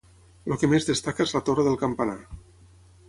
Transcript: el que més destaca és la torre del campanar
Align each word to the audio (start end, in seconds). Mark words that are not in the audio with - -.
el 0.51 0.55
que 0.61 0.69
més 0.71 0.87
destaca 0.87 1.27
és 1.27 1.33
la 1.41 1.43
torre 1.51 1.67
del 1.69 1.77
campanar 1.83 2.17